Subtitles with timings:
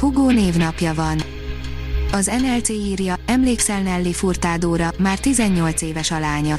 [0.00, 1.22] Hugo névnapja van.
[2.12, 6.56] Az NLC írja, emlékszel Nelly Furtádóra, már 18 éves a lánya.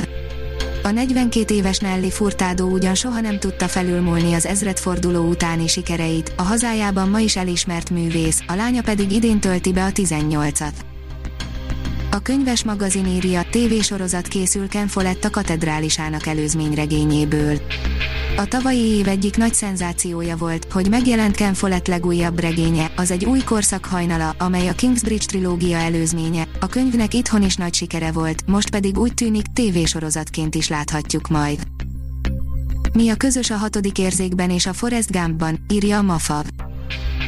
[0.83, 6.41] A 42 éves Nelly Furtádó ugyan soha nem tudta felülmúlni az ezredforduló utáni sikereit, a
[6.41, 10.90] hazájában ma is elismert művész, a lánya pedig idén tölti be a 18-at.
[12.13, 17.61] A könyves magazin írja, tévésorozat készül Ken Follett a katedrálisának előzményregényéből.
[18.37, 23.25] A tavalyi év egyik nagy szenzációja volt, hogy megjelent Ken Follett legújabb regénye, az egy
[23.25, 26.47] új korszak hajnala, amely a Kingsbridge trilógia előzménye.
[26.59, 31.59] A könyvnek itthon is nagy sikere volt, most pedig úgy tűnik, tévésorozatként is láthatjuk majd.
[32.93, 36.43] Mi a közös a hatodik érzékben és a Forest Gumpban, írja a Mafa.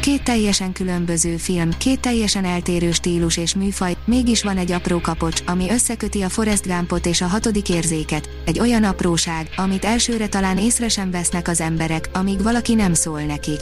[0.04, 5.42] Két teljesen különböző film, két teljesen eltérő stílus és műfaj, mégis van egy apró kapocs,
[5.46, 10.58] ami összeköti a Forest Gumpot és a hatodik érzéket, egy olyan apróság, amit elsőre talán
[10.58, 13.60] észre sem vesznek az emberek, amíg valaki nem szól nekik.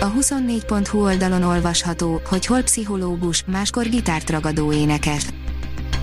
[0.00, 5.26] A 24.hu oldalon olvasható, hogy hol pszichológus, máskor gitárt ragadó énekes.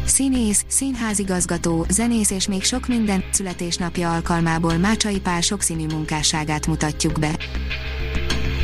[0.05, 7.31] Színész, színházigazgató, zenész és még sok minden születésnapja alkalmából Mácsai Pál sokszínű munkásságát mutatjuk be.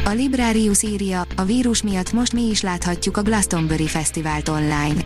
[0.08, 5.06] A Librarius írja, a vírus miatt most mi is láthatjuk a Glastonbury Fesztivált online.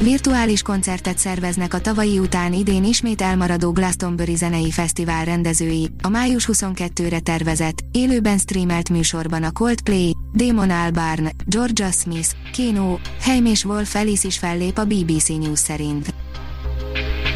[0.00, 6.48] Virtuális koncertet szerveznek a tavalyi után idén ismét elmaradó Glastonbury Zenei Fesztivál rendezői, a május
[6.52, 13.94] 22-re tervezett, élőben streamelt műsorban a Coldplay, Damon Albarn, Georgia Smith, Keno, Heim és Wolf
[13.94, 16.14] Alice is fellép a BBC News szerint.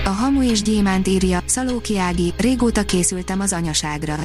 [0.05, 4.17] A Hamu és Gyémánt írja, Szalóki Ági, régóta készültem az anyaságra.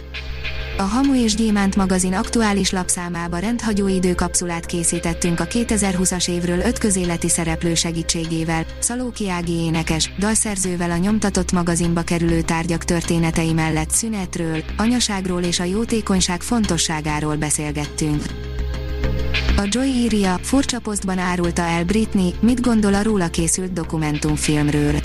[0.78, 7.30] A Hamu és Gyémánt magazin aktuális lapszámába rendhagyó időkapszulát készítettünk a 2020-as évről öt közéleti
[7.30, 15.42] szereplő segítségével, Szalóki Ági énekes, dalszerzővel a nyomtatott magazinba kerülő tárgyak történetei mellett szünetről, anyaságról
[15.42, 18.24] és a jótékonyság fontosságáról beszélgettünk.
[19.58, 25.00] A Joy írja, furcsa posztban árulta el Britney, mit gondol a róla készült dokumentumfilmről.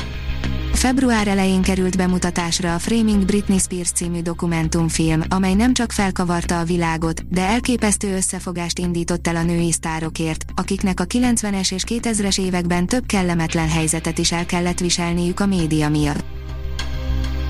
[0.81, 6.65] Február elején került bemutatásra a Framing Britney Spears című dokumentumfilm, amely nem csak felkavarta a
[6.65, 12.87] világot, de elképesztő összefogást indított el a női sztárokért, akiknek a 90-es és 2000-es években
[12.87, 16.25] több kellemetlen helyzetet is el kellett viselniük a média miatt.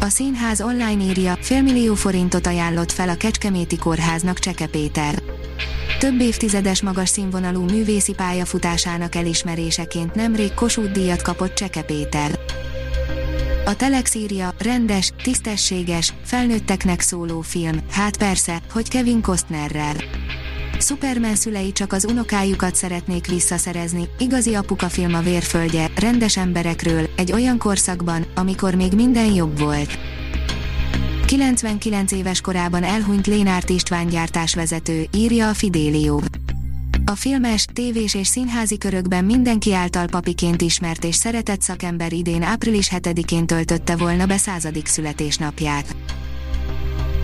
[0.01, 5.23] A színház online írja, félmillió forintot ajánlott fel a Kecskeméti Kórháznak Cseke Péter.
[5.99, 12.39] Több évtizedes magas színvonalú művészi pályafutásának elismeréseként nemrég Kossuth díjat kapott Cseke Péter.
[13.65, 19.97] A Telex írja, rendes, tisztességes, felnőtteknek szóló film, hát persze, hogy Kevin Costnerrel.
[20.79, 27.33] Superman szülei csak az unokájukat szeretnék visszaszerezni, igazi apuka film a vérföldje, rendes emberekről, egy
[27.33, 29.99] olyan korszakban, amikor még minden jobb volt.
[31.27, 36.23] 99 éves korában elhunyt Lénárt István gyártásvezető, írja a Fidélió.
[37.11, 42.91] A filmes, tévés és színházi körökben mindenki által papiként ismert és szeretett szakember idén április
[42.97, 45.97] 7-én töltötte volna be századik születésnapját.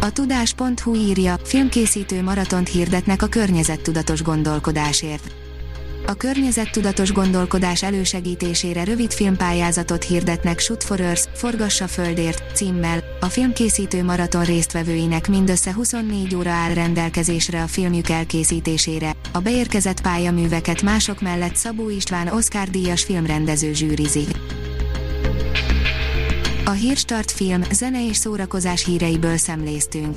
[0.01, 5.46] A tudás.hu írja, filmkészítő maratont hirdetnek a környezettudatos gondolkodásért.
[6.09, 13.05] A környezettudatos gondolkodás elősegítésére rövid filmpályázatot hirdetnek Shoot for Earth, Forgassa Földért címmel.
[13.21, 19.13] A filmkészítő maraton résztvevőinek mindössze 24 óra áll rendelkezésre a filmjük elkészítésére.
[19.33, 24.25] A beérkezett pályaműveket mások mellett Szabó István Oscar díjas filmrendező zsűrizi.
[26.65, 30.17] A Hírstart film, zene és szórakozás híreiből szemléztünk.